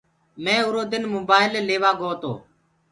[0.43, 2.31] مينٚ اُرو دن موبآئيل ليوآ گو تو۔